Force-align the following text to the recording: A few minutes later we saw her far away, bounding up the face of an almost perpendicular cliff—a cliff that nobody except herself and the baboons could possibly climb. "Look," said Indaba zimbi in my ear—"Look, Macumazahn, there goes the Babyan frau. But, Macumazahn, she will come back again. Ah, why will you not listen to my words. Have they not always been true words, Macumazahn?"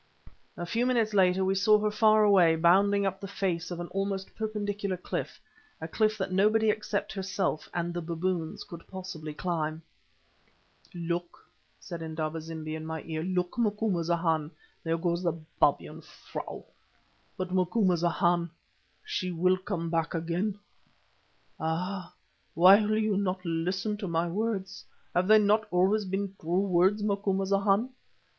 A 0.57 0.65
few 0.65 0.87
minutes 0.87 1.13
later 1.13 1.45
we 1.45 1.53
saw 1.53 1.77
her 1.77 1.91
far 1.91 2.23
away, 2.23 2.55
bounding 2.55 3.05
up 3.05 3.19
the 3.21 3.27
face 3.27 3.69
of 3.69 3.79
an 3.79 3.85
almost 3.89 4.35
perpendicular 4.35 4.97
cliff—a 4.97 5.87
cliff 5.89 6.17
that 6.17 6.31
nobody 6.31 6.71
except 6.71 7.13
herself 7.13 7.69
and 7.71 7.93
the 7.93 8.01
baboons 8.01 8.63
could 8.63 8.87
possibly 8.87 9.31
climb. 9.31 9.83
"Look," 10.95 11.45
said 11.79 12.01
Indaba 12.01 12.41
zimbi 12.41 12.73
in 12.73 12.83
my 12.83 13.03
ear—"Look, 13.03 13.59
Macumazahn, 13.59 14.49
there 14.83 14.97
goes 14.97 15.21
the 15.21 15.33
Babyan 15.59 16.01
frau. 16.01 16.65
But, 17.37 17.51
Macumazahn, 17.53 18.49
she 19.05 19.29
will 19.29 19.57
come 19.57 19.91
back 19.91 20.15
again. 20.15 20.57
Ah, 21.59 22.11
why 22.55 22.81
will 22.81 22.97
you 22.97 23.17
not 23.17 23.45
listen 23.45 23.97
to 23.97 24.07
my 24.07 24.27
words. 24.27 24.83
Have 25.13 25.27
they 25.27 25.37
not 25.37 25.67
always 25.69 26.05
been 26.05 26.33
true 26.41 26.61
words, 26.65 27.03
Macumazahn?" 27.03 27.91